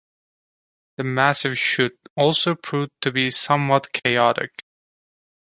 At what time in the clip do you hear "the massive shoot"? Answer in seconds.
0.97-1.95